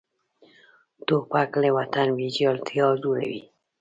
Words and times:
توپک 1.07 1.51
له 1.61 1.69
وطن 1.77 2.07
ویجاړتیا 2.17 2.87
جوړوي. 3.03 3.41